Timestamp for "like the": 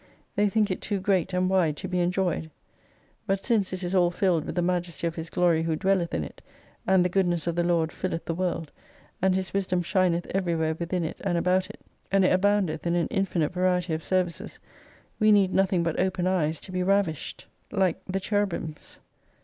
17.71-18.19